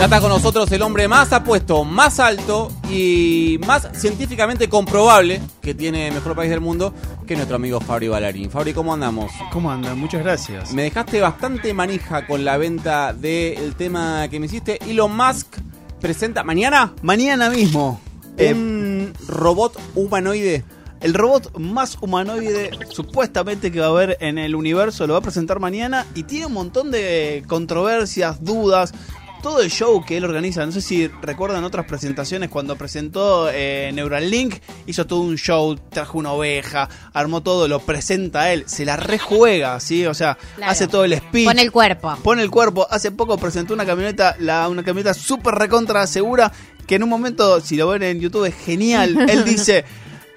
Ya 0.00 0.06
está 0.06 0.18
con 0.22 0.30
nosotros 0.30 0.72
el 0.72 0.80
hombre 0.80 1.08
más 1.08 1.30
apuesto, 1.30 1.84
más 1.84 2.20
alto 2.20 2.72
y 2.90 3.60
más 3.66 3.86
científicamente 3.92 4.66
comprobable 4.66 5.42
que 5.60 5.74
tiene 5.74 6.10
mejor 6.10 6.34
país 6.34 6.48
del 6.48 6.60
mundo, 6.62 6.94
que 7.26 7.34
nuestro 7.36 7.56
amigo 7.56 7.80
Fabri 7.82 8.08
Ballarín. 8.08 8.50
Fabri, 8.50 8.72
¿cómo 8.72 8.94
andamos? 8.94 9.30
¿Cómo 9.52 9.70
andan? 9.70 9.98
Muchas 9.98 10.22
gracias. 10.22 10.72
Me 10.72 10.84
dejaste 10.84 11.20
bastante 11.20 11.74
manija 11.74 12.26
con 12.26 12.46
la 12.46 12.56
venta 12.56 13.12
del 13.12 13.74
tema 13.74 14.26
que 14.30 14.40
me 14.40 14.46
hiciste. 14.46 14.78
Elon 14.90 15.14
Musk 15.14 15.58
presenta 16.00 16.44
mañana 16.44 16.94
Mañana 17.02 17.50
mismo, 17.50 18.00
eh, 18.38 18.54
un 18.54 19.12
robot 19.28 19.78
humanoide. 19.94 20.64
el 21.02 21.12
robot 21.12 21.58
más 21.58 21.98
humanoide 22.00 22.70
supuestamente 22.88 23.70
que 23.70 23.80
va 23.80 23.86
a 23.86 23.90
haber 23.90 24.16
en 24.20 24.38
el 24.38 24.54
universo 24.54 25.06
lo 25.06 25.12
va 25.12 25.18
a 25.18 25.22
presentar 25.22 25.60
mañana 25.60 26.06
y 26.14 26.22
tiene 26.22 26.46
un 26.46 26.54
montón 26.54 26.90
de 26.90 27.44
controversias, 27.48 28.42
dudas. 28.42 28.94
Todo 29.42 29.62
el 29.62 29.70
show 29.70 30.04
que 30.04 30.18
él 30.18 30.24
organiza, 30.26 30.66
no 30.66 30.70
sé 30.72 30.82
si 30.82 31.06
recuerdan 31.08 31.64
otras 31.64 31.86
presentaciones 31.86 32.50
cuando 32.50 32.76
presentó 32.76 33.48
eh, 33.50 33.90
Neuralink, 33.94 34.56
hizo 34.86 35.06
todo 35.06 35.20
un 35.20 35.36
show, 35.36 35.76
trajo 35.88 36.18
una 36.18 36.32
oveja, 36.32 36.88
armó 37.14 37.42
todo, 37.42 37.66
lo 37.66 37.80
presenta 37.80 38.52
él, 38.52 38.64
se 38.66 38.84
la 38.84 38.96
rejuega, 38.98 39.80
¿sí? 39.80 40.04
O 40.04 40.12
sea, 40.12 40.36
Claro. 40.56 40.72
hace 40.72 40.88
todo 40.88 41.04
el 41.04 41.16
speech. 41.16 41.46
Pone 41.46 41.62
el 41.62 41.72
cuerpo. 41.72 42.16
pone 42.22 42.42
el 42.42 42.50
cuerpo. 42.50 42.86
Hace 42.90 43.12
poco 43.12 43.38
presentó 43.38 43.72
una 43.72 43.86
camioneta, 43.86 44.36
la, 44.40 44.68
una 44.68 44.82
camioneta 44.82 45.14
súper 45.14 45.54
recontra 45.54 46.06
segura, 46.06 46.52
que 46.86 46.96
en 46.96 47.02
un 47.04 47.08
momento, 47.08 47.60
si 47.62 47.76
lo 47.76 47.88
ven 47.88 48.02
en 48.02 48.20
YouTube, 48.20 48.44
es 48.44 48.54
genial. 48.54 49.16
Él 49.30 49.44
dice, 49.44 49.86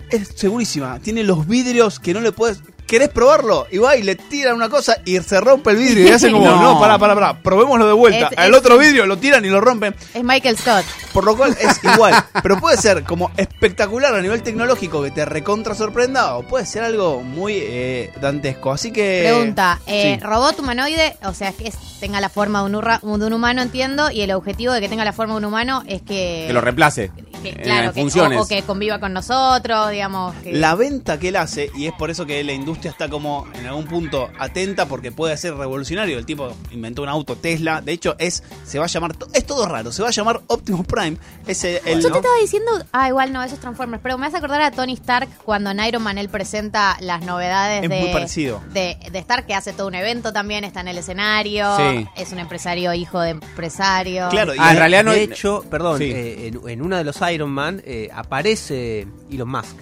es 0.09 0.29
segurísima, 0.35 0.99
tiene 0.99 1.23
los 1.23 1.45
vidrios 1.45 1.99
que 1.99 2.13
no 2.13 2.21
le 2.21 2.31
puedes... 2.31 2.61
¿Querés 2.87 3.09
probarlo? 3.09 3.65
Y 3.71 3.77
va 3.77 3.95
y 3.95 4.03
le 4.03 4.15
tira 4.15 4.53
una 4.53 4.69
cosa 4.69 4.97
y 5.05 5.17
se 5.19 5.39
rompe 5.41 5.71
el 5.71 5.77
vidrio. 5.77 6.05
Y 6.07 6.11
hace 6.11 6.31
como, 6.31 6.45
No. 6.49 6.61
no, 6.73 6.79
pará, 6.79 6.97
pará, 6.99 7.15
pará, 7.15 7.39
probémoslo 7.41 7.87
de 7.87 7.93
vuelta. 7.93 8.27
Es- 8.31 8.37
Al 8.37 8.51
es- 8.51 8.57
otro 8.59 8.77
vidrio 8.77 9.05
lo 9.05 9.17
tiran 9.17 9.43
y 9.45 9.49
lo 9.49 9.61
rompen. 9.61 9.95
Es 10.13 10.23
Michael 10.23 10.57
Scott. 10.57 10.85
Por 11.13 11.23
lo 11.23 11.35
cual 11.35 11.55
es 11.59 11.79
igual. 11.93 12.13
Pero 12.41 12.59
puede 12.59 12.77
ser 12.77 13.03
como 13.03 13.31
espectacular 13.37 14.13
a 14.13 14.21
nivel 14.21 14.43
tecnológico 14.43 15.01
que 15.01 15.11
te 15.11 15.25
recontra 15.25 15.73
sorprenda 15.75 16.35
o 16.35 16.43
puede 16.43 16.65
ser 16.65 16.83
algo 16.83 17.21
muy 17.21 17.55
eh, 17.59 18.11
dantesco. 18.21 18.71
Así 18.71 18.91
que... 18.91 19.21
Pregunta, 19.25 19.79
eh, 19.87 20.17
sí. 20.19 20.23
robot 20.25 20.59
humanoide, 20.59 21.15
o 21.23 21.33
sea, 21.33 21.51
que 21.53 21.67
es- 21.69 21.77
tenga 21.99 22.19
la 22.21 22.29
forma 22.29 22.59
de 22.59 22.65
un, 22.65 22.75
urra- 22.75 22.99
de 23.01 23.07
un 23.25 23.33
humano, 23.33 23.61
entiendo, 23.61 24.11
y 24.11 24.21
el 24.21 24.31
objetivo 24.31 24.73
de 24.73 24.81
que 24.81 24.89
tenga 24.89 25.05
la 25.05 25.13
forma 25.13 25.33
de 25.33 25.37
un 25.39 25.45
humano 25.45 25.83
es 25.87 26.01
que... 26.01 26.43
Que 26.47 26.53
lo 26.53 26.61
reemplace. 26.61 27.11
Que, 27.43 27.49
en 27.49 27.55
claro, 27.57 27.93
que- 27.93 28.01
funciones. 28.01 28.39
o, 28.39 28.43
o 28.43 28.47
que 28.47 28.63
conviva 28.63 28.99
con 28.99 29.13
nosotros, 29.13 29.91
digamos. 29.91 30.33
Que, 30.37 30.53
La 30.53 30.73
venta 30.75 31.19
que 31.19 31.27
él 31.29 31.35
hace, 31.35 31.69
y 31.75 31.85
es 31.85 31.93
por 31.93 32.09
eso 32.09 32.25
que 32.25 32.43
la 32.43 32.53
industria 32.53 32.89
está 32.91 33.09
como 33.09 33.45
en 33.53 33.67
algún 33.67 33.85
punto 33.85 34.29
atenta 34.39 34.87
porque 34.87 35.11
puede 35.11 35.37
ser 35.37 35.55
revolucionario. 35.55 36.17
El 36.17 36.25
tipo 36.25 36.51
inventó 36.71 37.03
un 37.03 37.09
auto 37.09 37.35
Tesla. 37.35 37.81
De 37.81 37.91
hecho, 37.91 38.15
es 38.17 38.41
se 38.65 38.79
va 38.79 38.85
a 38.85 38.87
llamar, 38.87 39.15
es 39.33 39.45
todo 39.45 39.65
raro, 39.67 39.91
se 39.91 40.01
va 40.01 40.07
a 40.09 40.11
llamar 40.11 40.41
Optimus 40.47 40.85
Prime. 40.87 41.17
Ese 41.45 41.81
el 41.85 42.01
Yo 42.01 42.07
¿no? 42.09 42.13
te 42.13 42.19
estaba 42.19 42.35
diciendo, 42.41 42.71
ah, 42.91 43.09
igual 43.09 43.31
no, 43.33 43.43
eso 43.43 43.55
es 43.55 43.61
Transformers, 43.61 44.01
pero 44.01 44.17
me 44.17 44.25
hace 44.27 44.37
acordar 44.37 44.61
a 44.61 44.71
Tony 44.71 44.93
Stark 44.93 45.27
cuando 45.43 45.71
en 45.71 45.79
Iron 45.81 46.01
Man 46.01 46.17
él 46.17 46.29
presenta 46.29 46.97
las 47.01 47.21
novedades 47.23 47.83
Es 47.83 47.89
de, 47.89 47.99
muy 47.99 48.09
parecido. 48.13 48.61
De, 48.73 48.97
de 49.11 49.19
Stark, 49.19 49.45
que 49.45 49.53
hace 49.53 49.73
todo 49.73 49.87
un 49.87 49.95
evento 49.95 50.31
también, 50.31 50.63
está 50.63 50.79
en 50.81 50.87
el 50.87 50.97
escenario, 50.97 51.75
Sí. 51.77 52.07
es 52.15 52.31
un 52.31 52.39
empresario, 52.39 52.93
hijo 52.93 53.19
de 53.19 53.31
empresario. 53.31 54.29
Claro, 54.29 54.53
y 54.55 54.57
Ah, 54.59 54.71
en 54.71 54.77
realidad 54.77 55.03
no 55.03 55.11
de 55.11 55.23
hecho, 55.23 55.63
perdón, 55.69 55.97
Sí. 55.97 56.05
eh, 56.05 56.47
en, 56.47 56.69
en 56.69 56.81
uno 56.81 56.97
de 56.97 57.03
los 57.03 57.21
Iron 57.33 57.51
Man 57.51 57.81
eh, 57.85 58.09
aparece 58.13 59.07
Elon 59.31 59.49
Musk. 59.49 59.77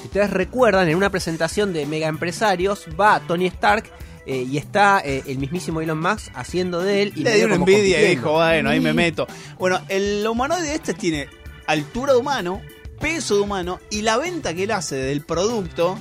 Si 0.00 0.06
ustedes 0.06 0.30
recuerdan, 0.30 0.88
en 0.88 0.96
una 0.96 1.10
presentación 1.10 1.72
de 1.72 1.86
mega 1.86 2.08
empresarios 2.08 2.86
va 2.98 3.20
Tony 3.20 3.46
Stark 3.46 3.84
eh, 4.26 4.46
y 4.50 4.58
está 4.58 5.00
eh, 5.04 5.22
el 5.26 5.38
mismísimo 5.38 5.80
Elon 5.80 6.00
Musk 6.00 6.30
haciendo 6.34 6.82
de 6.82 7.02
él. 7.02 7.12
Y 7.16 7.24
le 7.24 7.36
dio 7.36 7.46
una 7.46 7.56
envidia 7.56 8.02
y 8.02 8.16
dijo, 8.16 8.32
bueno, 8.32 8.70
ahí 8.70 8.80
me 8.80 8.92
meto. 8.92 9.26
Bueno, 9.58 9.80
el 9.88 10.26
humanoide 10.26 10.74
este 10.74 10.94
tiene 10.94 11.28
altura 11.66 12.12
de 12.12 12.18
humano, 12.18 12.60
peso 13.00 13.36
de 13.36 13.40
humano, 13.42 13.80
y 13.90 14.02
la 14.02 14.16
venta 14.18 14.54
que 14.54 14.64
él 14.64 14.70
hace 14.70 14.96
del 14.96 15.22
producto 15.22 15.98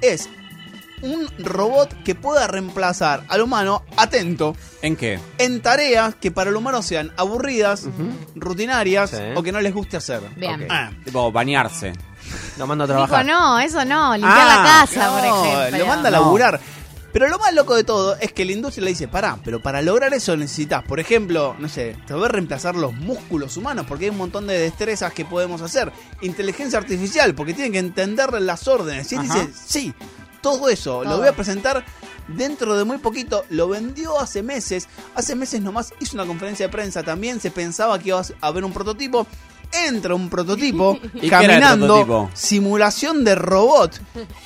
es 0.00 0.28
un 1.02 1.28
robot 1.38 2.02
que 2.04 2.14
pueda 2.14 2.46
reemplazar 2.46 3.24
al 3.28 3.40
humano, 3.42 3.82
atento, 3.96 4.54
¿En 4.82 4.96
qué? 4.96 5.18
en 5.38 5.60
tareas 5.62 6.14
que 6.14 6.30
para 6.30 6.50
el 6.50 6.56
humano 6.56 6.82
sean 6.82 7.12
aburridas, 7.16 7.86
rutinarias 8.34 9.10
Sí. 9.10 9.16
o 9.36 9.42
que 9.42 9.52
no 9.52 9.60
les 9.60 9.74
guste 9.74 9.96
hacer. 9.96 10.20
Bien. 10.36 10.62
Ok. 10.62 10.66
Ah, 10.70 10.90
Tipo, 11.04 11.30
bañarse. 11.32 11.92
Lo 12.58 12.66
mando 12.66 12.84
a 12.84 12.86
Dijo, 12.86 12.98
trabajar. 12.98 13.26
no, 13.26 13.58
eso 13.58 13.84
no, 13.84 14.12
limpiar 14.14 14.38
Ah, 14.38 14.56
la 14.56 14.62
casa, 14.86 15.10
por 15.10 15.22
no, 15.24 15.44
ejemplo. 15.44 15.78
lo 15.78 15.86
manda 15.86 16.08
a 16.08 16.12
No. 16.12 16.18
laburar. 16.20 16.60
Pero 17.12 17.26
lo 17.28 17.40
más 17.40 17.52
loco 17.54 17.74
de 17.74 17.82
todo 17.82 18.16
es 18.20 18.32
que 18.32 18.44
la 18.44 18.52
industria 18.52 18.84
le 18.84 18.90
dice, 18.92 19.08
pará, 19.08 19.36
pero 19.44 19.60
para 19.60 19.82
lograr 19.82 20.14
eso 20.14 20.36
necesitas, 20.36 20.84
por 20.84 21.00
ejemplo, 21.00 21.56
no 21.58 21.68
sé, 21.68 21.96
te 22.06 22.14
voy 22.14 22.26
a 22.26 22.28
reemplazar 22.28 22.76
los 22.76 22.92
músculos 22.92 23.56
humanos, 23.56 23.86
porque 23.88 24.04
hay 24.04 24.10
un 24.10 24.18
montón 24.18 24.46
de 24.46 24.56
destrezas 24.56 25.12
que 25.12 25.24
podemos 25.24 25.60
hacer. 25.60 25.90
Inteligencia 26.20 26.78
artificial, 26.78 27.34
porque 27.34 27.52
tienen 27.52 27.72
que 27.72 27.80
entender 27.80 28.32
las 28.40 28.68
órdenes. 28.68 29.10
Y 29.10 29.16
él 29.16 29.22
Ajá. 29.22 29.34
dice, 29.40 29.50
sí, 29.66 29.92
todo 30.40 30.68
eso 30.68 31.04
lo 31.04 31.18
voy 31.18 31.28
a 31.28 31.34
presentar 31.34 31.84
dentro 32.28 32.76
de 32.76 32.84
muy 32.84 32.98
poquito. 32.98 33.44
Lo 33.50 33.68
vendió 33.68 34.18
hace 34.18 34.42
meses. 34.42 34.88
Hace 35.14 35.34
meses 35.34 35.60
nomás 35.60 35.92
hizo 36.00 36.16
una 36.16 36.26
conferencia 36.26 36.66
de 36.66 36.72
prensa 36.72 37.02
también. 37.02 37.40
Se 37.40 37.50
pensaba 37.50 37.98
que 37.98 38.08
iba 38.08 38.20
a 38.20 38.46
haber 38.46 38.64
un 38.64 38.72
prototipo. 38.72 39.26
Entra 39.72 40.14
un 40.14 40.28
prototipo 40.28 40.98
¿Y 41.14 41.20
qué 41.20 41.26
era 41.28 41.40
el 41.40 41.48
caminando, 41.48 41.86
prototipo? 42.04 42.30
simulación 42.34 43.24
de 43.24 43.34
robot. 43.36 44.00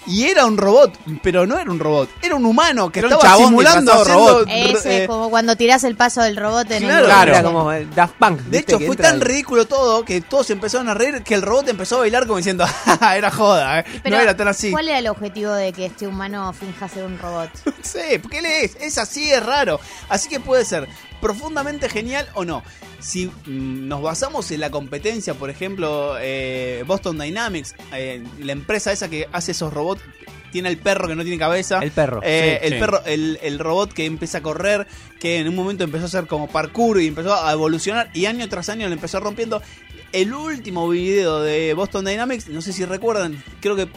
Y 0.07 0.25
era 0.25 0.45
un 0.47 0.57
robot, 0.59 0.99
pero 1.23 1.47
no 1.47 1.59
era 1.59 1.71
un 1.71 1.79
robot, 1.79 2.11
era 2.23 2.35
un 2.35 2.45
humano 2.45 2.91
que 2.93 2.99
Era 3.01 3.09
estaba 3.09 3.37
simulando 3.39 4.05
robot. 4.05 4.47
haciendo, 4.47 4.79
Ese, 4.79 5.05
eh, 5.05 5.07
como 5.07 5.31
cuando 5.31 5.57
tirás 5.57 5.83
el 5.85 5.97
paso 5.97 6.21
del 6.23 6.37
robot 6.37 6.71
en 6.71 6.83
Claro. 6.83 6.99
el 7.01 7.05
Claro. 7.07 7.31
Era 7.33 7.43
como 7.43 7.73
el 7.73 7.95
Daft 7.95 8.15
Punk. 8.19 8.41
De 8.43 8.59
hecho, 8.59 8.79
fue 8.81 8.97
tan 8.97 9.21
ridículo 9.21 9.67
todo 9.67 10.05
que 10.05 10.21
todos 10.21 10.51
empezaron 10.51 10.89
a 10.89 10.95
reír 10.95 11.23
que 11.23 11.35
el 11.35 11.43
robot 11.43 11.69
empezó 11.69 11.97
a 11.97 12.01
bailar 12.01 12.27
como 12.27 12.37
diciendo, 12.39 12.67
"Ja, 12.67 12.97
ja, 13.01 13.17
era 13.17 13.31
joda, 13.31 13.81
eh". 13.81 13.85
Pero, 14.03 14.17
no 14.17 14.23
era 14.23 14.37
tan 14.37 14.49
así. 14.49 14.71
¿Cuál 14.71 14.89
era 14.89 14.99
el 14.99 15.09
objetivo 15.09 15.53
de 15.53 15.73
que 15.73 15.87
este 15.87 16.07
humano 16.07 16.53
finja 16.53 16.89
ser 16.89 17.05
un 17.05 17.19
robot? 17.19 17.51
Sí, 17.85 18.19
porque 18.21 18.39
él 18.39 18.47
es, 18.47 18.77
es 18.81 18.97
así, 18.99 19.31
es 19.31 19.45
raro. 19.45 19.79
Así 20.09 20.29
que 20.29 20.41
puede 20.41 20.65
ser 20.65 20.89
profundamente 21.25 21.89
genial 21.89 22.29
o 22.35 22.45
no. 22.45 22.63
Si 23.01 23.29
mm, 23.29 23.89
nos 23.89 24.03
basamos 24.03 24.51
en 24.51 24.61
la 24.61 24.71
competencia, 24.71 25.33
por 25.33 25.49
ejemplo, 25.49 26.17
eh, 26.21 26.85
Boston 26.87 27.19
Dynamics, 27.19 27.75
eh, 27.95 28.23
la 28.41 28.53
empresa 28.53 28.93
esa 28.93 29.09
que 29.09 29.27
hace 29.33 29.53
esos 29.53 29.73
robots, 29.73 30.03
tiene 30.53 30.69
el 30.69 30.77
perro 30.77 31.09
que 31.09 31.17
no 31.17 31.23
tiene 31.23 31.39
cabeza. 31.39 31.79
El 31.83 31.93
perro. 31.93 32.21
Eh, 32.23 32.59
Sí, 32.61 32.67
el 32.67 32.73
sí. 32.75 32.79
perro, 32.79 33.03
el, 33.07 33.39
el 33.43 33.59
robot 33.59 33.95
que 33.95 34.05
empieza 34.05 34.39
a 34.39 34.43
correr, 34.43 34.87
que 35.19 35.39
en 35.39 35.49
un 35.49 35.55
momento 35.55 35.83
empezó 35.83 36.05
a 36.05 36.09
hacer 36.09 36.27
como 36.27 36.47
parkour 36.47 37.01
y 37.01 37.07
empezó 37.07 37.35
a 37.35 37.51
evolucionar 37.53 38.11
y 38.13 38.27
año 38.27 38.47
tras 38.51 38.69
año 38.69 38.87
le 38.87 38.93
empezó 38.95 39.19
rompiendo. 39.19 39.63
El 40.13 40.35
último 40.35 40.91
video 40.91 41.41
de 41.41 41.73
Boston 41.73 42.05
Dynamics, 42.05 42.49
no 42.49 42.61
sé 42.61 42.75
si 42.75 42.85
recuerdan, 42.85 43.43
creo 43.63 43.77
que 43.77 43.89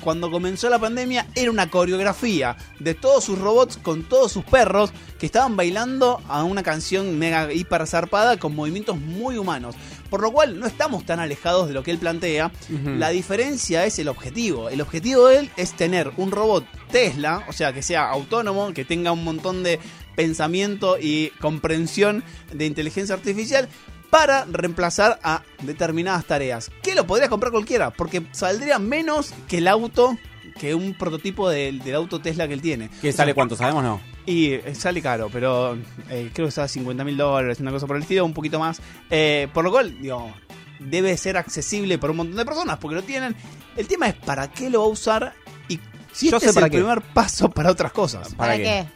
cuando 0.00 0.30
comenzó 0.30 0.68
la 0.68 0.78
pandemia 0.78 1.26
era 1.34 1.50
una 1.50 1.70
coreografía 1.70 2.56
de 2.78 2.94
todos 2.94 3.24
sus 3.24 3.38
robots 3.38 3.76
con 3.76 4.02
todos 4.02 4.32
sus 4.32 4.44
perros 4.44 4.92
que 5.18 5.26
estaban 5.26 5.56
bailando 5.56 6.20
a 6.28 6.44
una 6.44 6.62
canción 6.62 7.18
mega 7.18 7.52
hiper 7.52 7.86
zarpada 7.86 8.38
con 8.38 8.54
movimientos 8.54 8.98
muy 8.98 9.36
humanos. 9.36 9.74
Por 10.08 10.22
lo 10.22 10.32
cual 10.32 10.58
no 10.58 10.66
estamos 10.66 11.06
tan 11.06 11.20
alejados 11.20 11.68
de 11.68 11.74
lo 11.74 11.84
que 11.84 11.92
él 11.92 11.98
plantea. 11.98 12.50
La 12.98 13.10
diferencia 13.10 13.86
es 13.86 13.98
el 14.00 14.08
objetivo. 14.08 14.68
El 14.68 14.80
objetivo 14.80 15.28
de 15.28 15.38
él 15.38 15.50
es 15.56 15.72
tener 15.74 16.10
un 16.16 16.32
robot 16.32 16.64
Tesla, 16.90 17.44
o 17.48 17.52
sea, 17.52 17.72
que 17.72 17.82
sea 17.82 18.10
autónomo, 18.10 18.72
que 18.72 18.84
tenga 18.84 19.12
un 19.12 19.22
montón 19.22 19.62
de 19.62 19.78
pensamiento 20.16 20.98
y 21.00 21.30
comprensión 21.40 22.24
de 22.52 22.66
inteligencia 22.66 23.14
artificial 23.14 23.68
para 24.10 24.44
reemplazar 24.44 25.18
a 25.22 25.42
determinadas 25.62 26.24
tareas. 26.26 26.70
Que 26.82 26.94
lo 26.94 27.06
podría 27.06 27.28
comprar 27.28 27.52
cualquiera, 27.52 27.90
porque 27.90 28.22
saldría 28.32 28.78
menos 28.78 29.32
que 29.48 29.58
el 29.58 29.68
auto, 29.68 30.16
que 30.58 30.74
un 30.74 30.94
prototipo 30.94 31.48
del, 31.48 31.78
del 31.80 31.94
auto 31.94 32.20
Tesla 32.20 32.46
que 32.48 32.54
él 32.54 32.60
tiene. 32.62 32.90
¿Qué 33.00 33.12
sale 33.12 33.34
cuánto? 33.34 33.56
¿Sabemos 33.56 33.82
no? 33.84 34.00
Y 34.26 34.52
eh, 34.52 34.74
sale 34.74 35.00
caro, 35.00 35.30
pero 35.32 35.76
eh, 36.10 36.30
creo 36.32 36.46
que 36.48 36.52
sale 36.52 36.68
50 36.68 37.04
mil 37.04 37.16
dólares, 37.16 37.58
una 37.60 37.70
cosa 37.70 37.86
por 37.86 37.96
el 37.96 38.02
estilo, 38.02 38.24
un 38.24 38.34
poquito 38.34 38.58
más. 38.58 38.80
Eh, 39.08 39.48
por 39.54 39.64
lo 39.64 39.70
cual, 39.70 40.00
digo, 40.00 40.30
debe 40.78 41.16
ser 41.16 41.36
accesible 41.36 41.98
para 41.98 42.10
un 42.10 42.18
montón 42.18 42.36
de 42.36 42.44
personas, 42.44 42.78
porque 42.78 42.96
lo 42.96 43.02
tienen. 43.02 43.34
El 43.76 43.86
tema 43.86 44.08
es 44.08 44.14
para 44.14 44.50
qué 44.50 44.68
lo 44.70 44.80
va 44.80 44.86
a 44.86 44.88
usar 44.90 45.34
y 45.68 45.78
si 46.12 46.28
Yo 46.30 46.36
este 46.36 46.46
sé 46.46 46.50
es 46.50 46.54
para 46.54 46.66
el 46.66 46.72
qué. 46.72 46.78
primer 46.78 47.00
paso 47.00 47.48
para 47.50 47.70
otras 47.70 47.92
cosas. 47.92 48.34
¿Para 48.34 48.52
¿Para, 48.52 48.56
qué? 48.56 48.62
qué? 48.62 48.86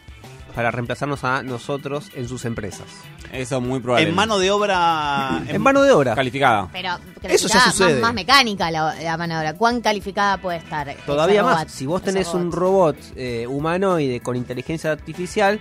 Para 0.55 0.71
reemplazarnos 0.71 1.25
a 1.25 1.43
nosotros 1.43 2.11
en 2.15 2.29
sus 2.29 2.45
empresas. 2.45 2.87
Eso 3.33 3.57
es 3.57 3.63
muy 3.63 3.81
probable. 3.81 4.09
En 4.09 4.15
mano 4.15 4.39
de 4.39 4.51
obra... 4.53 5.43
En 5.49 5.61
mano 5.61 5.83
de 5.83 5.91
obra. 5.91 6.15
Calificada. 6.15 6.69
Pero 6.73 6.91
Eso 7.23 7.49
ya 7.49 7.61
sucede. 7.73 7.95
Más, 7.95 8.03
más 8.03 8.15
mecánica 8.15 8.71
la, 8.71 8.95
la 9.03 9.17
mano 9.17 9.35
de 9.35 9.41
obra. 9.41 9.55
¿Cuán 9.55 9.81
calificada 9.81 10.37
puede 10.39 10.59
estar? 10.59 10.89
ese 10.89 11.01
Todavía 11.07 11.43
más. 11.43 11.55
robot, 11.57 11.69
Si 11.69 11.87
vos 11.87 12.03
tenés 12.03 12.29
un 12.35 12.53
robot 12.53 12.97
eh, 13.17 13.47
humanoide 13.49 14.21
con 14.21 14.37
inteligencia 14.37 14.93
artificial 14.93 15.59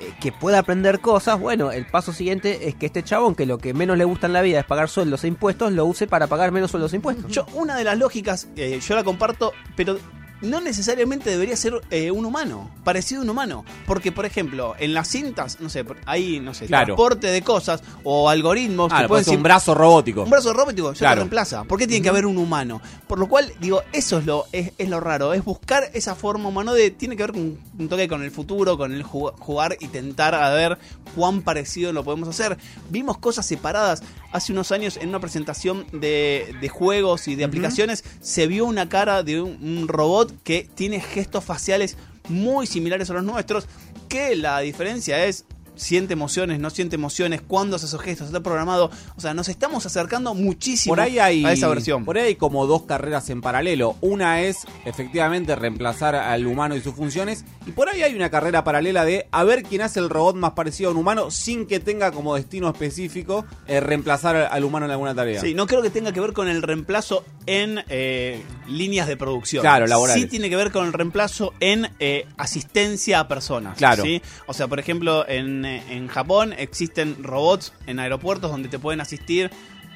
eh, 0.00 0.12
que 0.20 0.32
pueda 0.32 0.58
aprender 0.58 0.98
cosas, 0.98 1.38
bueno, 1.38 1.70
el 1.70 1.86
paso 1.86 2.12
siguiente 2.12 2.68
es 2.68 2.74
que 2.74 2.86
este 2.86 3.04
chabón, 3.04 3.36
que 3.36 3.46
lo 3.46 3.58
que 3.58 3.72
menos 3.72 3.96
le 3.96 4.04
gusta 4.04 4.26
en 4.26 4.32
la 4.32 4.42
vida 4.42 4.58
es 4.60 4.66
pagar 4.66 4.88
sueldos 4.88 5.22
e 5.22 5.28
impuestos, 5.28 5.72
lo 5.72 5.84
use 5.86 6.08
para 6.08 6.26
pagar 6.26 6.50
menos 6.50 6.72
sueldos 6.72 6.92
e 6.92 6.96
impuestos. 6.96 7.30
Yo, 7.30 7.46
una 7.54 7.76
de 7.76 7.84
las 7.84 7.96
lógicas, 7.98 8.48
eh, 8.56 8.80
yo 8.80 8.94
la 8.96 9.04
comparto, 9.04 9.52
pero 9.76 9.96
no 10.40 10.60
necesariamente 10.60 11.30
debería 11.30 11.56
ser 11.56 11.80
eh, 11.90 12.10
un 12.10 12.24
humano, 12.24 12.70
parecido 12.84 13.20
a 13.20 13.24
un 13.24 13.30
humano. 13.30 13.64
Porque, 13.86 14.12
por 14.12 14.24
ejemplo, 14.26 14.74
en 14.78 14.94
las 14.94 15.08
cintas, 15.08 15.60
no 15.60 15.68
sé, 15.68 15.84
hay, 16.06 16.40
no 16.40 16.54
sé, 16.54 16.66
Claro. 16.66 16.86
transporte 16.94 17.26
de 17.28 17.42
cosas 17.42 17.82
o 18.04 18.28
algoritmos 18.30 18.92
Ah, 18.92 19.02
que 19.02 19.08
pueden 19.08 19.24
pones 19.24 19.36
un 19.38 19.42
brazo 19.42 19.74
robótico. 19.74 20.22
un 20.22 20.30
brazo 20.30 20.52
robótico 20.52 20.92
ya 20.92 20.98
Claro. 20.98 21.16
reemplaza. 21.16 21.64
¿Por 21.64 21.78
qué 21.78 21.86
tiene 21.86 22.02
que 22.02 22.08
haber 22.08 22.26
un 22.26 22.38
humano? 22.38 22.80
Por 23.06 23.18
lo 23.18 23.28
cual, 23.28 23.52
digo, 23.60 23.82
eso 23.92 24.18
es 24.18 24.26
lo, 24.26 24.44
es, 24.52 24.72
es 24.78 24.88
lo 24.88 25.00
raro, 25.00 25.32
es 25.34 25.44
buscar 25.44 25.90
esa 25.94 26.14
forma 26.14 26.48
humana 26.48 26.72
de. 26.72 26.90
Tiene 26.90 27.16
que 27.16 27.22
ver 27.24 27.32
con 27.32 27.58
un 27.78 27.88
toque 27.88 28.08
con 28.08 28.22
el 28.22 28.30
futuro, 28.30 28.76
con 28.78 28.92
el 28.92 29.04
ju- 29.04 29.32
jugar 29.38 29.76
y 29.80 29.88
tentar 29.88 30.34
a 30.34 30.50
ver 30.50 30.78
cuán 31.16 31.42
parecido 31.42 31.92
lo 31.92 32.04
podemos 32.04 32.28
hacer. 32.28 32.56
Vimos 32.90 33.18
cosas 33.18 33.46
separadas. 33.46 34.02
Hace 34.30 34.52
unos 34.52 34.72
años 34.72 34.96
en 34.96 35.08
una 35.08 35.20
presentación 35.20 35.86
de, 35.92 36.54
de 36.60 36.68
juegos 36.68 37.28
y 37.28 37.34
de 37.34 37.44
aplicaciones 37.44 38.04
se 38.20 38.46
vio 38.46 38.66
una 38.66 38.88
cara 38.88 39.22
de 39.22 39.40
un, 39.40 39.58
un 39.62 39.88
robot 39.88 40.34
que 40.42 40.68
tiene 40.74 41.00
gestos 41.00 41.44
faciales 41.44 41.96
muy 42.28 42.66
similares 42.66 43.08
a 43.10 43.14
los 43.14 43.24
nuestros. 43.24 43.66
Que 44.08 44.36
la 44.36 44.60
diferencia 44.60 45.24
es 45.24 45.44
siente 45.78 46.12
emociones, 46.12 46.60
no 46.60 46.70
siente 46.70 46.96
emociones, 46.96 47.40
cuándo 47.40 47.76
hace 47.76 47.86
esos 47.86 48.00
gestos, 48.02 48.26
está 48.28 48.40
programado. 48.40 48.90
O 49.16 49.20
sea, 49.20 49.34
nos 49.34 49.48
estamos 49.48 49.86
acercando 49.86 50.34
muchísimo 50.34 50.92
Por 50.92 51.00
ahí 51.00 51.18
hay 51.18 51.44
a 51.44 51.52
esa 51.52 51.68
versión. 51.68 52.04
Por 52.04 52.18
ahí 52.18 52.26
hay 52.26 52.34
como 52.36 52.66
dos 52.66 52.82
carreras 52.82 53.30
en 53.30 53.40
paralelo. 53.40 53.96
Una 54.00 54.42
es 54.42 54.58
efectivamente 54.84 55.54
reemplazar 55.56 56.14
al 56.14 56.46
humano 56.46 56.76
y 56.76 56.80
sus 56.80 56.94
funciones. 56.94 57.44
Y 57.66 57.72
por 57.72 57.88
ahí 57.88 58.02
hay 58.02 58.14
una 58.14 58.30
carrera 58.30 58.64
paralela 58.64 59.04
de 59.04 59.28
a 59.30 59.44
ver 59.44 59.62
quién 59.62 59.82
hace 59.82 60.00
el 60.00 60.08
robot 60.10 60.36
más 60.36 60.52
parecido 60.52 60.90
a 60.90 60.92
un 60.92 60.98
humano 60.98 61.30
sin 61.30 61.66
que 61.66 61.80
tenga 61.80 62.10
como 62.12 62.34
destino 62.34 62.68
específico 62.68 63.44
eh, 63.66 63.80
reemplazar 63.80 64.36
al- 64.36 64.64
humano 64.64 64.86
en 64.86 64.92
alguna 64.92 65.14
tarea. 65.14 65.40
Sí, 65.40 65.54
no 65.54 65.66
creo 65.66 65.82
que 65.82 65.90
tenga 65.90 66.12
que 66.12 66.20
ver 66.20 66.32
con 66.32 66.48
el 66.48 66.62
reemplazo 66.62 67.24
en 67.46 67.80
eh, 67.88 68.42
líneas 68.66 69.06
de 69.06 69.16
producción. 69.16 69.62
Claro, 69.62 69.86
laborales. 69.86 70.22
Sí 70.22 70.28
tiene 70.28 70.50
que 70.50 70.56
ver 70.56 70.70
con 70.72 70.86
el 70.86 70.92
reemplazo 70.92 71.54
en 71.60 71.88
eh, 72.00 72.26
asistencia 72.36 73.20
a 73.20 73.28
personas. 73.28 73.76
Claro. 73.78 74.02
¿sí? 74.02 74.20
O 74.46 74.52
sea, 74.54 74.66
por 74.68 74.78
ejemplo, 74.80 75.26
en, 75.28 75.64
en 75.76 76.08
Japón 76.08 76.54
existen 76.56 77.22
robots 77.22 77.72
en 77.86 77.98
aeropuertos 78.00 78.50
donde 78.50 78.68
te 78.68 78.78
pueden 78.78 79.00
asistir. 79.00 79.50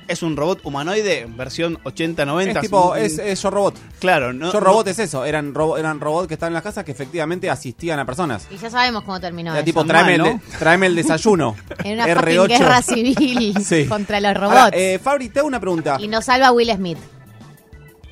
Es 0.08 0.24
un 0.24 0.36
robot 0.36 0.60
humanoide, 0.64 1.26
versión 1.28 1.78
80-90. 1.84 2.48
Es 2.56 2.60
tipo, 2.60 2.96
es, 2.96 3.18
es 3.18 3.40
Yo 3.40 3.50
Robot. 3.50 3.76
Claro, 4.00 4.32
no, 4.32 4.52
Yo 4.52 4.58
Robot 4.58 4.88
es 4.88 4.98
eso, 4.98 5.24
eran, 5.24 5.54
robo- 5.54 5.78
eran 5.78 6.00
robots 6.00 6.26
que 6.26 6.34
estaban 6.34 6.50
en 6.50 6.54
las 6.54 6.64
casas 6.64 6.84
que 6.84 6.90
efectivamente 6.90 7.48
asistían 7.48 8.00
a 8.00 8.04
personas. 8.04 8.48
Y 8.50 8.56
ya 8.56 8.68
sabemos 8.68 9.04
cómo 9.04 9.20
terminó 9.20 9.52
Era 9.52 9.60
eso. 9.60 9.64
tipo, 9.64 9.84
tráeme, 9.84 10.16
el, 10.16 10.40
tráeme 10.58 10.86
el 10.86 10.96
desayuno. 10.96 11.54
En 11.84 11.94
una 11.94 12.06
fucking 12.16 12.36
R8. 12.36 12.48
guerra 12.48 12.82
civil 12.82 13.54
Sí. 13.64 13.86
contra 13.86 14.20
los 14.20 14.34
robots. 14.34 14.56
Ahora, 14.58 14.76
eh, 14.76 14.98
Fabri, 14.98 15.28
te 15.28 15.38
hago 15.38 15.46
una 15.48 15.60
pregunta. 15.60 15.96
y 16.00 16.08
nos 16.08 16.24
salva 16.24 16.50
Will 16.50 16.72
Smith. 16.74 16.98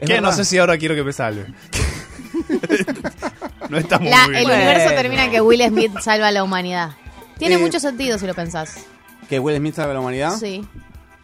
¿Es 0.00 0.08
Que 0.08 0.20
no 0.20 0.30
sé 0.32 0.44
si 0.44 0.58
ahora 0.58 0.78
quiero 0.78 0.94
que 0.94 1.02
me 1.02 1.12
salve. 1.12 1.46
no 3.68 3.78
estamos 3.78 4.08
La- 4.08 4.26
muy 4.26 4.36
el 4.36 4.46
bien. 4.46 4.58
universo 4.58 4.88
termina 4.90 5.24
en 5.24 5.30
que 5.32 5.40
Will 5.40 5.62
Smith 5.68 5.92
salva 6.00 6.28
a 6.28 6.32
la 6.32 6.44
humanidad. 6.44 6.90
Tiene 7.40 7.56
Eh, 7.56 7.58
mucho 7.58 7.80
sentido 7.80 8.16
si 8.18 8.26
lo 8.28 8.34
pensás. 8.34 8.76
¿Que 9.28 9.40
Will 9.40 9.56
Smith 9.56 9.74
salva 9.74 9.90
a 9.90 9.94
la 9.94 10.00
humanidad? 10.00 10.36
Sí. 10.38 10.64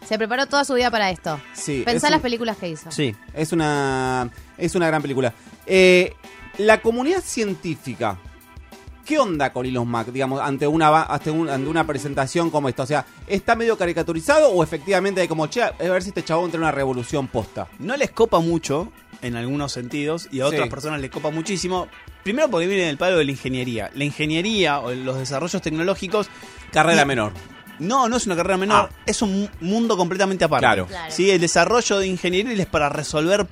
Se 0.05 0.17
preparó 0.17 0.45
toda 0.47 0.65
su 0.65 0.73
vida 0.73 0.89
para 0.91 1.09
esto. 1.11 1.39
Sí, 1.53 1.83
Pensá 1.85 2.07
es 2.07 2.11
las 2.11 2.17
un- 2.19 2.23
películas 2.23 2.57
que 2.57 2.67
hizo. 2.69 2.91
Sí. 2.91 3.15
Es 3.33 3.51
una, 3.53 4.29
es 4.57 4.75
una 4.75 4.87
gran 4.87 5.01
película. 5.01 5.33
Eh, 5.65 6.13
la 6.57 6.81
comunidad 6.81 7.21
científica, 7.21 8.17
¿qué 9.05 9.19
onda 9.19 9.51
con 9.51 9.65
Elon 9.65 9.89
Musk, 9.89 10.07
digamos, 10.09 10.41
ante 10.41 10.65
una, 10.65 11.03
ante, 11.03 11.29
un- 11.29 11.49
ante 11.49 11.69
una 11.69 11.85
presentación 11.85 12.49
como 12.49 12.69
esta? 12.69 12.83
O 12.83 12.85
sea, 12.87 13.05
¿está 13.27 13.55
medio 13.55 13.77
caricaturizado 13.77 14.49
o 14.49 14.63
efectivamente 14.63 15.21
hay 15.21 15.27
como, 15.27 15.47
che, 15.47 15.61
a 15.61 15.71
ver 15.77 16.01
si 16.03 16.09
este 16.09 16.23
chabón 16.23 16.49
trae 16.51 16.61
una 16.61 16.71
revolución 16.71 17.27
posta? 17.27 17.67
no 17.79 17.95
les 17.97 18.11
copa 18.11 18.39
mucho 18.39 18.91
en 19.21 19.35
algunos 19.35 19.71
sentidos 19.73 20.29
y 20.31 20.39
a 20.39 20.47
otras 20.47 20.63
Sí. 20.63 20.69
personas 20.69 21.01
les 21.01 21.11
copa 21.11 21.31
muchísimo. 21.31 21.87
Primero 22.27 22.49
porque 22.49 22.67
viene 22.67 22.83
del 22.87 22.97
palo 22.97 23.15
de 23.17 23.23
la 23.23 23.31
ingeniería. 23.31 23.89
La 23.95 24.03
ingeniería 24.03 24.79
o 24.81 24.91
los 24.91 25.17
desarrollos 25.17 25.61
tecnológicos 25.61 26.27
Carrera 26.73 27.03
Y- 27.03 27.05
menor. 27.05 27.31
no, 27.79 28.09
no 28.09 28.17
es 28.17 28.25
una 28.25 28.35
carrera 28.35 28.57
menor, 28.57 28.89
Ah. 28.91 28.95
es 29.05 29.21
un 29.21 29.43
mu- 29.43 29.47
mundo 29.61 29.95
completamente 29.95 30.43
aparte. 30.43 30.65
Claro. 30.65 30.87
Claro. 30.87 31.09
Sí, 31.09 31.31
el 31.31 31.39
desarrollo 31.39 31.99
de 31.99 32.07
ingeniería 32.07 32.51
es 32.61 32.65
para 32.65 32.89
resolver 32.89 33.47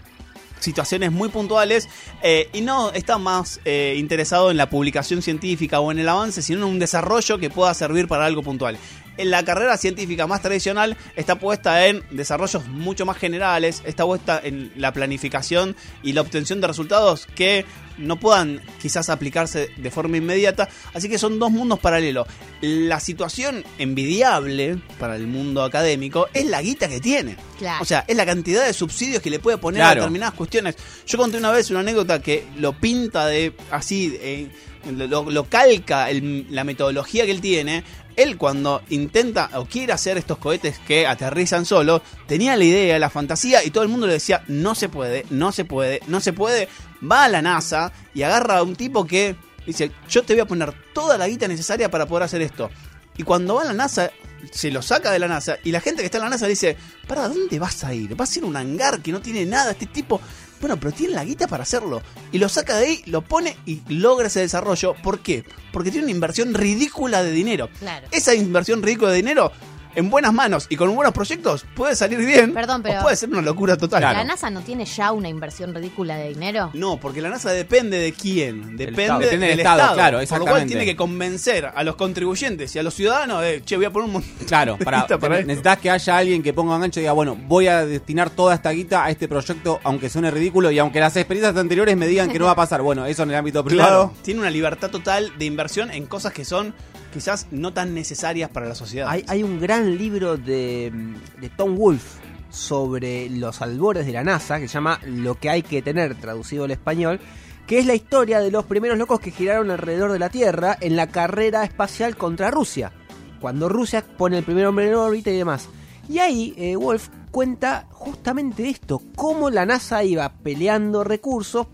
situaciones 0.59 1.09
muy 1.13 1.29
puntuales 1.29 1.87
eh, 2.21 2.49
y 2.51 2.59
no 2.59 2.91
está 2.91 3.17
más 3.17 3.61
eh, 3.63 3.95
interesado 3.97 4.51
en 4.51 4.57
la 4.57 4.69
publicación 4.69 5.21
científica 5.21 5.79
o 5.79 5.89
en 5.93 5.99
el 5.99 6.09
avance, 6.09 6.41
sino 6.41 6.59
en 6.59 6.63
un 6.73 6.79
desarrollo 6.79 7.37
que 7.37 7.49
pueda 7.49 7.73
servir 7.73 8.09
para 8.09 8.25
algo 8.25 8.43
puntual. 8.43 8.77
En 9.17 9.31
la 9.31 9.43
carrera 9.45 9.77
científica 9.77 10.27
más 10.27 10.41
tradicional 10.41 10.97
está 11.15 11.35
puesta 11.39 11.85
en 11.87 12.03
desarrollos 12.11 12.67
mucho 12.67 13.05
más 13.05 13.17
generales, 13.17 13.81
está 13.85 14.03
puesta 14.05 14.39
en 14.43 14.71
la 14.75 14.91
planificación 14.91 15.75
y 16.03 16.13
la 16.13 16.21
obtención 16.21 16.59
de 16.61 16.67
resultados 16.67 17.25
que 17.35 17.65
no 17.97 18.19
puedan 18.19 18.61
quizás 18.81 19.09
aplicarse 19.09 19.69
de 19.77 19.89
forma 19.91 20.17
inmediata, 20.17 20.67
así 20.93 21.07
que 21.07 21.17
son 21.17 21.39
dos 21.39 21.49
mundos 21.49 21.79
paralelos. 21.79 22.27
La 22.61 22.99
situación 22.99 23.63
envidiable 23.77 24.77
para 24.99 25.15
el 25.15 25.27
mundo 25.27 25.63
académico 25.63 26.27
es 26.33 26.45
la 26.45 26.61
guita 26.61 26.87
que 26.89 26.99
tiene. 26.99 27.37
Claro. 27.57 27.81
O 27.81 27.85
sea, 27.85 28.03
es 28.07 28.17
la 28.17 28.25
cantidad 28.25 28.65
de 28.65 28.73
subsidios 28.73 29.21
que 29.21 29.29
le 29.29 29.39
puede 29.39 29.57
poner 29.57 29.79
Claro. 29.79 29.91
a 29.91 29.95
determinadas 30.03 30.33
cuestiones. 30.33 30.75
Yo 31.07 31.17
conté 31.17 31.37
una 31.37 31.51
vez 31.51 31.69
una 31.71 31.79
anécdota 31.79 32.21
que 32.21 32.45
lo 32.57 32.73
pinta 32.73 33.25
de 33.27 33.53
así, 33.71 34.17
eh, 34.21 34.49
lo, 34.91 35.31
lo 35.31 35.43
calca 35.45 36.09
el- 36.11 36.45
la 36.49 36.63
metodología 36.63 37.25
que 37.25 37.31
él 37.31 37.41
tiene. 37.41 37.83
Él 38.15 38.37
cuando 38.37 38.81
intenta 38.89 39.49
o 39.55 39.65
quiere 39.65 39.93
hacer 39.93 40.17
estos 40.17 40.37
cohetes 40.37 40.79
que 40.79 41.07
aterrizan 41.07 41.65
solos, 41.65 42.01
tenía 42.27 42.55
la 42.55 42.63
idea, 42.63 42.99
la 42.99 43.09
fantasía 43.09 43.63
y 43.63 43.71
todo 43.71 43.83
el 43.83 43.89
mundo 43.89 44.07
le 44.07 44.13
decía, 44.13 44.43
no 44.47 44.75
se 44.75 44.89
puede, 44.89 45.25
no 45.29 45.51
se 45.51 45.65
puede, 45.65 46.01
no 46.07 46.21
se 46.21 46.33
puede. 46.33 46.69
Va 47.09 47.25
a 47.25 47.29
la 47.29 47.41
NASA 47.41 47.91
y 48.13 48.23
agarra 48.23 48.57
a 48.57 48.63
un 48.63 48.75
tipo 48.75 49.05
que 49.05 49.35
dice, 49.65 49.91
yo 50.09 50.23
te 50.23 50.33
voy 50.33 50.41
a 50.41 50.45
poner 50.45 50.73
toda 50.93 51.17
la 51.17 51.27
guita 51.27 51.47
necesaria 51.47 51.91
para 51.91 52.05
poder 52.05 52.23
hacer 52.23 52.41
esto. 52.41 52.69
Y 53.17 53.23
cuando 53.23 53.55
va 53.55 53.63
a 53.63 53.65
la 53.65 53.73
NASA, 53.73 54.11
se 54.51 54.71
lo 54.71 54.81
saca 54.81 55.11
de 55.11 55.19
la 55.19 55.27
NASA 55.27 55.57
y 55.63 55.71
la 55.71 55.81
gente 55.81 56.01
que 56.01 56.05
está 56.05 56.17
en 56.17 56.25
la 56.25 56.29
NASA 56.29 56.47
dice, 56.47 56.77
¿para 57.07 57.27
dónde 57.27 57.59
vas 57.59 57.83
a 57.83 57.93
ir? 57.93 58.15
¿Vas 58.15 58.35
a 58.35 58.39
ir 58.39 58.45
a 58.45 58.47
un 58.47 58.57
hangar 58.57 59.01
que 59.01 59.11
no 59.11 59.21
tiene 59.21 59.45
nada? 59.45 59.71
Este 59.71 59.85
tipo, 59.87 60.21
bueno, 60.65 60.79
pero 60.79 60.93
tiene 60.93 61.13
la 61.13 61.23
guita 61.23 61.47
para 61.47 61.61
hacerlo. 61.61 62.01
Y 62.31 62.39
lo 62.39 62.49
saca 62.49 62.77
de 62.77 62.87
ahí, 62.87 63.03
lo 63.05 63.21
pone 63.21 63.55
y 63.67 63.81
logra 63.87 64.25
ese 64.25 64.39
desarrollo. 64.39 64.95
¿Por 65.03 65.19
qué? 65.19 65.45
Porque 65.71 65.91
tiene 65.91 66.05
una 66.05 66.11
inversión 66.11 66.55
ridícula 66.55 67.21
de 67.21 67.31
dinero. 67.31 67.69
Claro. 67.77 68.07
Esa 68.11 68.33
inversión 68.33 68.81
ridícula 68.81 69.11
de 69.11 69.17
dinero, 69.17 69.51
en 69.95 70.09
buenas 70.09 70.33
manos 70.33 70.67
y 70.69 70.75
con 70.75 70.93
buenos 70.95 71.13
proyectos, 71.13 71.65
puede 71.75 71.95
salir 71.95 72.19
bien. 72.19 72.53
Perdón, 72.53 72.83
pero- 72.83 72.99
O 72.99 73.03
puede 73.03 73.15
ser 73.15 73.29
una 73.29 73.41
locura 73.41 73.77
total. 73.77 74.01
Claro. 74.01 74.17
¿La 74.19 74.23
NASA 74.25 74.49
no 74.49 74.61
tiene 74.61 74.85
ya 74.85 75.11
una 75.11 75.29
inversión 75.29 75.73
ridícula 75.73 76.17
de 76.17 76.29
dinero? 76.29 76.69
No, 76.73 76.97
porque 76.97 77.21
la 77.21 77.29
NASA 77.29 77.51
depende 77.51 77.97
de 77.97 78.11
quién, 78.13 78.77
depende, 78.77 79.01
Estado. 79.03 79.19
Depende 79.19 79.47
del 79.47 79.57
del 79.57 79.59
Estado, 79.59 79.79
Estado, 79.79 79.95
claro, 79.95 80.17
Por 80.17 80.21
lo 80.21 80.27
cual 80.27 80.39
exactamente. 80.41 80.67
tiene 80.73 80.85
que 80.85 80.95
convencer 80.95 81.71
a 81.73 81.83
los 81.83 81.95
contribuyentes 81.95 82.75
y 82.75 82.79
a 82.79 82.83
los 82.83 82.93
ciudadanos 82.93 83.41
de, 83.41 83.63
che, 83.63 83.75
voy 83.77 83.85
a 83.85 83.89
poner 83.91 84.07
un 84.07 84.13
montón 84.13 84.31
Claro, 84.47 84.77
para, 84.83 85.01
guita 85.01 85.17
para 85.17 85.35
esto". 85.35 85.47
necesitas 85.47 85.77
que 85.79 85.89
haya 85.89 86.17
alguien 86.17 86.43
que 86.43 86.53
ponga 86.53 86.75
un 86.75 86.81
gancho 86.81 86.99
y 86.99 87.03
diga, 87.03 87.13
bueno, 87.13 87.35
voy 87.47 87.67
a 87.67 87.85
destinar 87.85 88.29
toda 88.29 88.53
esta 88.55 88.71
guita 88.71 89.05
a 89.05 89.09
este 89.09 89.27
proyecto, 89.27 89.79
aunque 89.83 90.09
suene 90.09 90.29
ridículo 90.31 90.71
y 90.71 90.79
aunque 90.79 90.99
las 90.99 91.15
experiencias 91.15 91.55
anteriores 91.57 91.95
me 91.97 92.07
digan 92.07 92.29
que 92.29 92.39
no 92.39 92.45
va 92.45 92.51
a 92.51 92.55
pasar. 92.55 92.81
Bueno, 92.81 93.05
eso 93.05 93.23
en 93.23 93.29
el 93.29 93.35
ámbito 93.35 93.63
privado. 93.63 94.07
Claro, 94.09 94.21
tiene 94.23 94.39
una 94.41 94.49
libertad 94.49 94.89
total 94.89 95.31
de 95.37 95.45
inversión 95.45 95.91
en 95.91 96.05
cosas 96.05 96.33
que 96.33 96.43
son 96.45 96.73
quizás 97.15 97.47
no 97.49 97.71
tan 97.71 97.93
necesarias 97.93 98.49
para 98.49 98.67
la 98.67 98.75
sociedad. 98.75 99.07
Hay, 99.09 99.41
un 99.41 99.57
gran 99.57 99.97
libro 99.97 100.35
de, 100.35 100.91
de 101.39 101.49
Tom 101.49 101.77
Wolfe 101.77 102.19
sobre 102.49 103.29
los 103.29 103.61
albores 103.61 104.05
de 104.05 104.11
la 104.11 104.25
NASA 104.25 104.59
que 104.59 104.67
se 104.67 104.73
llama 104.73 104.99
Lo 105.05 105.35
que 105.35 105.49
hay 105.49 105.61
que 105.61 105.81
tener, 105.81 106.15
traducido 106.15 106.65
al 106.65 106.71
español, 106.71 107.21
que 107.67 107.79
es 107.79 107.85
la 107.85 107.95
historia 107.95 108.41
de 108.41 108.51
los 108.51 108.65
primeros 108.65 108.97
locos 108.97 109.21
que 109.21 109.31
giraron 109.31 109.71
alrededor 109.71 110.11
de 110.11 110.19
la 110.19 110.27
Tierra 110.27 110.75
en 110.81 110.97
la 110.97 111.07
carrera 111.07 111.63
espacial 111.63 112.17
contra 112.17 112.51
Rusia, 112.51 112.91
cuando 113.39 113.69
Rusia 113.69 114.03
pone 114.17 114.37
el 114.37 114.43
primer 114.43 114.65
hombre 114.65 114.89
en 114.89 114.95
órbita 114.95 115.31
y 115.31 115.37
demás. 115.37 115.69
Y 116.09 116.19
ahí 116.19 116.53
eh, 116.57 116.75
Wolf 116.75 117.07
cuenta 117.31 117.87
justamente 117.91 118.67
esto, 118.67 119.01
cómo 119.15 119.49
la 119.49 119.65
NASA 119.65 120.03
iba 120.03 120.33
peleando 120.33 121.05
recursos 121.05 121.67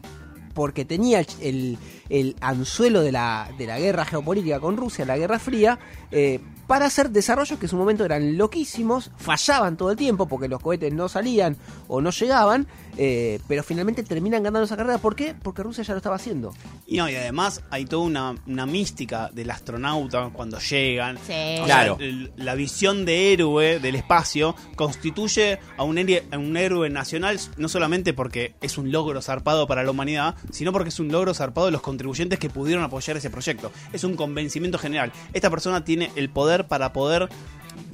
porque 0.54 0.86
tenía 0.86 1.20
el, 1.20 1.28
el- 1.42 1.78
el 2.10 2.36
anzuelo 2.42 3.02
de 3.02 3.12
la, 3.12 3.50
de 3.58 3.68
la 3.68 3.80
guerra 3.80 4.04
geopolítica 4.06 4.60
con 4.60 4.76
Rusia, 4.78 5.06
la 5.06 5.18
Guerra 5.18 5.40
Fría, 5.40 5.80
eh, 6.12 6.40
para 6.72 6.86
hacer 6.86 7.10
desarrollos 7.10 7.60
que 7.60 7.66
en 7.66 7.70
su 7.70 7.76
momento 7.76 8.06
eran 8.06 8.38
loquísimos, 8.38 9.12
fallaban 9.18 9.76
todo 9.76 9.92
el 9.92 9.98
tiempo 9.98 10.26
porque 10.30 10.48
los 10.48 10.62
cohetes 10.62 10.94
no 10.94 11.10
salían 11.10 11.58
o 11.90 12.00
no 12.00 12.12
llegaban, 12.12 12.66
eh, 12.98 13.42
pero 13.50 13.62
finalmente 13.62 14.04
terminan 14.04 14.42
ganando 14.42 14.64
esa 14.64 14.78
carrera. 14.78 14.98
¿Por 14.98 15.14
qué? 15.18 15.36
Porque 15.44 15.64
Rusia 15.64 15.84
ya 15.84 15.94
lo 15.94 15.98
estaba 15.98 16.16
haciendo. 16.16 16.54
Y 16.88 16.96
no, 16.96 17.10
y 17.10 17.16
además 17.16 17.62
hay 17.72 17.84
toda 17.84 18.04
una, 18.04 18.36
una 18.48 18.66
mística 18.66 19.30
del 19.34 19.52
astronauta 19.52 20.30
cuando 20.32 20.60
llegan. 20.60 21.18
Sí. 21.28 21.58
O 21.62 21.66
Claro. 21.66 21.98
sea, 21.98 22.06
el- 22.08 22.32
la 22.38 22.56
visión 22.56 23.04
de 23.04 23.34
héroe 23.34 23.80
del 23.80 23.96
espacio 23.96 24.56
constituye 24.78 25.60
a 25.76 25.84
un, 25.84 25.98
héroe, 25.98 26.24
a 26.32 26.38
un 26.38 26.56
héroe 26.56 26.90
nacional 26.90 27.38
no 27.58 27.68
solamente 27.68 28.14
porque 28.14 28.56
es 28.62 28.78
un 28.78 28.94
logro 28.94 29.22
zarpado 29.22 29.68
para 29.68 29.84
la 29.84 29.92
humanidad, 29.92 30.36
sino 30.52 30.72
porque 30.72 30.88
es 30.90 31.00
un 31.02 31.10
logro 31.12 31.34
zarpado 31.34 31.66
de 31.68 31.72
los 31.74 31.82
contribuyentes 31.82 32.40
que 32.40 32.50
pudieron 32.50 32.84
apoyar 32.84 33.18
ese 33.18 33.30
proyecto. 33.30 33.72
Es 33.92 34.06
un 34.06 34.16
convencimiento 34.16 34.78
general. 34.78 35.12
Esta 35.34 35.50
persona 35.50 35.84
tiene 35.84 36.12
el 36.16 36.30
poder 36.30 36.61
para 36.68 36.94
poder 36.94 37.30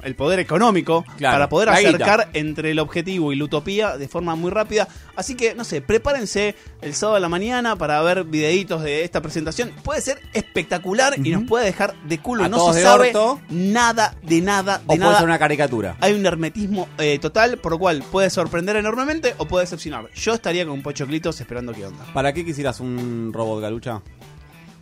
el 0.03 0.15
poder 0.15 0.39
económico 0.39 1.03
Claro, 1.17 1.35
para 1.35 1.49
poder 1.49 1.69
acercar 1.69 2.29
entre 2.33 2.71
el 2.71 2.79
objetivo 2.79 3.33
y 3.33 3.35
la 3.35 3.43
utopía 3.45 3.97
de 3.97 4.07
forma 4.07 4.35
muy 4.35 4.51
rápida. 4.51 4.87
Así 5.15 5.35
que, 5.35 5.55
no 5.55 5.63
sé, 5.63 5.81
prepárense 5.81 6.55
el 6.81 6.93
sábado 6.93 7.17
a 7.17 7.19
la 7.19 7.29
mañana 7.29 7.75
para 7.75 8.01
ver 8.01 8.23
videitos 8.23 8.83
de 8.83 9.03
esta 9.03 9.21
presentación. 9.21 9.71
Puede 9.83 10.01
ser 10.01 10.19
espectacular 10.33 11.15
y 11.23 11.31
nos 11.31 11.43
puede 11.45 11.65
dejar 11.65 11.95
de 12.03 12.19
culo. 12.19 12.43
A 12.43 12.49
no 12.49 12.71
se 12.71 12.79
de 12.79 12.85
sabe 12.85 13.07
orto. 13.07 13.39
nada 13.49 14.15
de 14.23 14.41
nada 14.41 14.75
O 14.75 14.79
de 14.79 14.85
puede 14.85 14.99
nada. 14.99 15.15
ser 15.17 15.25
una 15.25 15.39
caricatura. 15.39 15.97
Hay 15.99 16.13
un 16.13 16.25
hermetismo 16.25 16.87
eh, 16.99 17.17
total, 17.19 17.57
por 17.57 17.73
lo 17.73 17.79
cual 17.79 18.03
puede 18.11 18.29
sorprender 18.29 18.75
enormemente 18.75 19.33
o 19.37 19.45
puede 19.45 19.63
decepcionar. 19.65 20.09
Yo 20.15 20.33
estaría 20.33 20.65
con 20.65 20.81
Pochoclitos 20.83 21.39
esperando 21.41 21.73
qué 21.73 21.85
onda. 21.85 22.05
¿Para 22.13 22.33
qué 22.33 22.45
quisieras 22.45 22.79
un 22.79 23.31
robot, 23.33 23.61
Galucha? 23.61 24.01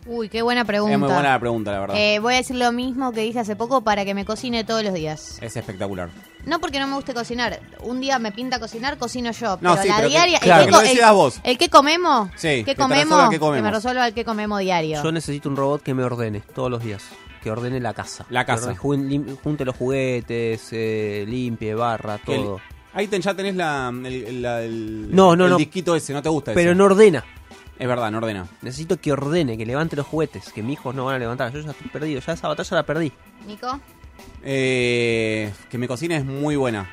Uy, 0.08 0.28
qué 0.28 0.42
buena 0.42 0.64
pregunta. 0.64 0.92
Es 0.94 0.98
muy 1.00 1.08
buena 1.08 1.30
la 1.32 1.40
pregunta, 1.40 1.72
la 1.72 1.80
verdad. 1.80 1.96
Eh, 1.98 2.18
voy 2.20 2.34
a 2.34 2.36
decir 2.36 2.54
lo 2.56 2.70
mismo 2.72 3.12
que 3.12 3.22
dije 3.22 3.40
hace 3.40 3.56
poco 3.56 3.80
para 3.82 4.04
que 4.04 4.14
me 4.14 4.24
cocine 4.24 4.62
todos 4.64 4.84
los 4.84 4.94
días. 4.94 5.38
Es 5.42 5.56
espectacular. 5.56 6.10
No 6.44 6.60
porque 6.60 6.78
no 6.78 6.86
me 6.86 6.94
guste 6.94 7.12
cocinar. 7.12 7.58
Un 7.82 8.00
día 8.00 8.18
me 8.20 8.30
pinta 8.30 8.60
cocinar, 8.60 8.98
cocino 8.98 9.32
yo. 9.32 9.58
No, 9.60 9.72
pero 9.72 9.82
sí, 9.82 9.88
la 9.88 9.96
pero 9.96 10.08
que- 10.08 10.14
diaria. 10.14 10.38
claro, 10.38 10.64
el, 10.64 10.70
que 10.70 10.78
decidas 10.82 11.10
el- 11.10 11.16
vos. 11.16 11.40
el 11.42 11.58
que 11.58 11.68
comemos. 11.68 12.28
Sí, 12.36 12.48
que 12.48 12.64
¿Qué 12.64 12.74
te 12.76 12.82
resuelva 12.86 13.26
comemos? 13.26 13.56
Que 13.56 13.62
me 13.62 13.70
resuelva 13.72 14.06
el 14.06 14.14
que 14.14 14.24
comemos 14.24 14.60
diario. 14.60 15.02
Yo 15.02 15.10
necesito 15.10 15.48
un 15.48 15.56
robot 15.56 15.82
que 15.82 15.92
me 15.92 16.04
ordene 16.04 16.40
todos 16.54 16.70
los 16.70 16.82
días. 16.84 17.02
Que 17.42 17.50
ordene 17.50 17.80
la 17.80 17.92
casa. 17.94 18.26
La 18.30 18.44
Que 18.44 18.52
casa. 18.52 18.74
ordene- 18.80 19.36
junte 19.42 19.64
los 19.64 19.74
juguetes, 19.76 20.68
eh, 20.72 21.24
limpie, 21.28 21.74
barra, 21.74 22.18
Que 22.18 22.36
el- 22.36 22.42
todo. 22.42 22.60
Ahí 22.94 23.08
ten- 23.08 23.20
ya 23.22 23.34
tenés 23.34 23.54
la, 23.56 23.92
el, 23.92 24.06
el- 24.06 24.42
la- 24.42 24.62
el- 24.62 25.14
No, 25.14 25.36
no, 25.36 25.44
el 25.44 25.50
no. 25.50 25.56
disquito 25.56 25.94
ese, 25.96 26.12
no 26.12 26.22
te 26.22 26.28
gusta 26.28 26.54
Pero 26.54 26.70
ese. 26.70 26.78
no 26.78 26.84
ordena. 26.84 27.24
Es 27.78 27.86
verdad, 27.86 28.10
no 28.10 28.18
ordena. 28.18 28.46
Necesito 28.62 28.98
que 28.98 29.12
ordene, 29.12 29.58
que 29.58 29.66
levante 29.66 29.96
los 29.96 30.06
juguetes. 30.06 30.52
Que 30.52 30.62
mis 30.62 30.74
hijos 30.74 30.94
no 30.94 31.04
van 31.04 31.16
a 31.16 31.18
levantar. 31.18 31.52
Yo 31.52 31.60
ya 31.60 31.72
estoy 31.72 31.88
perdido. 31.88 32.20
Ya 32.20 32.32
esa 32.32 32.48
batalla 32.48 32.76
la 32.76 32.82
perdí. 32.84 33.12
Nico. 33.46 33.80
Eh, 34.42 35.52
que 35.70 35.78
me 35.78 35.86
cocine 35.86 36.16
es 36.16 36.24
muy 36.24 36.56
buena. 36.56 36.88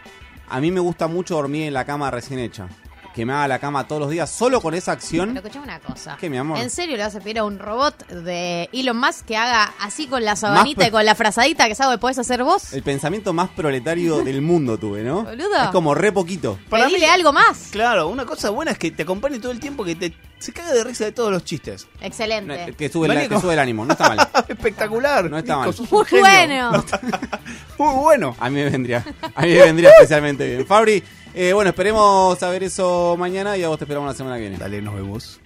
A 0.49 0.59
mí 0.59 0.71
me 0.71 0.79
gusta 0.79 1.07
mucho 1.07 1.35
dormir 1.35 1.63
en 1.63 1.73
la 1.73 1.85
cama 1.85 2.11
recién 2.11 2.39
hecha. 2.39 2.67
Que 3.13 3.25
me 3.25 3.33
haga 3.33 3.47
la 3.47 3.59
cama 3.59 3.87
todos 3.87 4.01
los 4.01 4.09
días, 4.09 4.29
solo 4.31 4.59
con 4.59 4.73
esa 4.73 4.91
acción. 4.91 5.29
Pero 5.33 5.39
escuchame 5.47 5.65
una 5.65 5.79
cosa. 5.79 6.17
¿Qué, 6.19 6.29
mi 6.29 6.37
amor? 6.37 6.57
¿En 6.57 6.69
serio 6.69 6.97
le 6.97 7.03
vas 7.03 7.15
a 7.15 7.19
pedir 7.19 7.39
a 7.39 7.43
un 7.43 7.59
robot 7.59 8.07
de 8.07 8.69
Elon 8.73 8.97
Musk 8.97 9.25
que 9.25 9.37
haga 9.37 9.71
así 9.79 10.07
con 10.07 10.25
la 10.25 10.35
sabanita 10.35 10.87
y 10.87 10.91
con 10.91 11.05
la 11.05 11.13
frazadita 11.13 11.67
que 11.67 11.75
sabe 11.75 11.97
podés 11.99 12.17
hacer 12.17 12.43
vos? 12.43 12.73
El 12.73 12.81
pensamiento 12.83 13.31
más 13.33 13.49
proletario 13.51 14.23
del 14.23 14.41
mundo 14.41 14.77
tuve, 14.79 15.03
¿no? 15.03 15.23
Boludo. 15.23 15.63
Es 15.63 15.69
como 15.69 15.93
re 15.93 16.11
poquito. 16.11 16.57
Para 16.69 16.85
Pedile 16.85 17.05
mí- 17.05 17.11
algo 17.11 17.31
más. 17.33 17.67
Claro, 17.71 18.07
una 18.07 18.25
cosa 18.25 18.49
buena 18.49 18.71
es 18.71 18.77
que 18.79 18.89
te 18.91 19.03
acompañe 19.03 19.39
todo 19.39 19.51
el 19.51 19.59
tiempo, 19.59 19.83
que 19.85 19.95
te 19.95 20.13
se 20.39 20.51
caga 20.51 20.73
de 20.73 20.83
risa 20.83 21.05
de 21.05 21.11
todos 21.13 21.31
los 21.31 21.45
chistes. 21.45 21.87
Excelente. 22.01 22.67
No, 22.71 22.75
Que 22.75 22.89
sube, 22.89 23.07
el, 23.07 23.29
que 23.29 23.39
sube 23.39 23.53
el 23.53 23.59
ánimo, 23.59 23.85
no 23.85 23.93
está 23.93 24.09
mal. 24.09 24.27
Espectacular. 24.49 25.29
No 25.29 25.37
está 25.37 25.65
Nico, 25.65 25.71
mal. 25.81 25.89
Muy 25.91 26.05
genio. 26.05 26.69
bueno. 26.69 26.85
Muy 27.77 27.93
bueno. 28.01 28.35
A 28.39 28.49
mí 28.49 28.55
me 28.55 28.69
vendría. 28.69 29.05
A 29.35 29.41
mí 29.43 29.49
me 29.53 29.63
vendría 29.63 29.89
especialmente 29.91 30.45
bien. 30.47 30.65
Fabri, 30.67 31.01
eh, 31.33 31.53
bueno, 31.53 31.69
esperemos 31.69 32.37
saber 32.39 32.63
eso 32.63 33.15
mañana 33.17 33.57
y 33.57 33.63
a 33.63 33.69
vos 33.69 33.77
te 33.77 33.85
esperamos 33.85 34.07
la 34.07 34.15
semana 34.15 34.35
que 34.35 34.41
viene. 34.41 34.57
Dale, 34.57 34.81
nos 34.81 34.95
vemos. 34.95 35.39